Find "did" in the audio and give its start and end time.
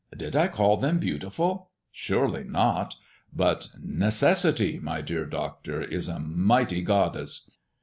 0.17-0.35